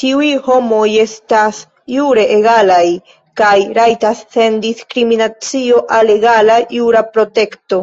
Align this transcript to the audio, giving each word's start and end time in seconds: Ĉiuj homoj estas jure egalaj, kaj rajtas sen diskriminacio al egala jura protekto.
Ĉiuj 0.00 0.26
homoj 0.42 0.82
estas 1.04 1.56
jure 1.92 2.26
egalaj, 2.34 2.82
kaj 3.40 3.50
rajtas 3.80 4.20
sen 4.36 4.60
diskriminacio 4.68 5.82
al 5.98 6.14
egala 6.16 6.60
jura 6.78 7.04
protekto. 7.18 7.82